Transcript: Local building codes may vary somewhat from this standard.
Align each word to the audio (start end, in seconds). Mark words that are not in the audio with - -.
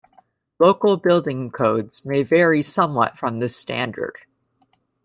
Local 0.57 0.97
building 0.97 1.51
codes 1.51 2.03
may 2.03 2.23
vary 2.23 2.63
somewhat 2.63 3.19
from 3.19 3.37
this 3.37 3.55
standard. 3.55 4.17